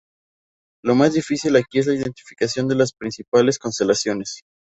Lo 0.83 0.95
más 0.95 1.13
difícil 1.13 1.55
aquí 1.57 1.77
es 1.77 1.85
la 1.85 1.93
identificación 1.93 2.67
de 2.67 2.73
las 2.73 2.91
principales 2.91 3.59
constelaciones. 3.59 4.41